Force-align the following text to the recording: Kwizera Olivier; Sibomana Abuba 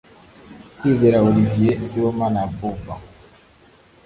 Kwizera 0.77 1.17
Olivier; 1.27 1.77
Sibomana 1.87 2.39
Abuba 2.45 2.93